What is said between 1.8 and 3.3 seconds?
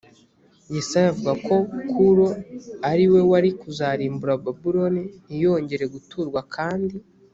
kuro ari we